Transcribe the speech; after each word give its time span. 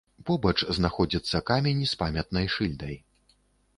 Побач 0.29 0.53
знаходзіцца 0.77 1.41
камень 1.51 1.85
з 1.93 2.03
памятнай 2.03 2.51
шыльдай. 2.55 2.95